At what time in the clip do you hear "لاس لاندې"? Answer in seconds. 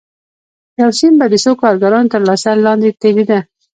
2.27-2.89